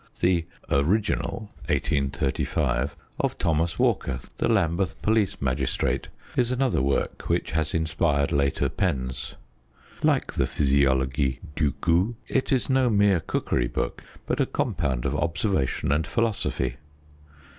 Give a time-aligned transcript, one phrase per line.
[0.19, 7.75] The Original (1835) of Thomas Walker, the Lambeth police magistrate, is another work which has
[7.75, 9.35] inspired later pens.
[10.01, 15.13] Like the Physiologie du gout, it is no mere cookery book, but a compound of
[15.13, 16.77] observation and philosophy.